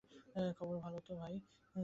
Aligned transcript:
খবর 0.57 0.75
ভাল 0.77 0.93
তো? 0.99 1.13